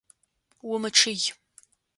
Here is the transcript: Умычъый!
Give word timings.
Умычъый! 0.71 1.21